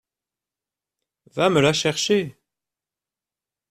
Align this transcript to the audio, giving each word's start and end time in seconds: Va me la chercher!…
Va 1.37 1.51
me 1.51 1.61
la 1.61 1.73
chercher!… 1.73 2.35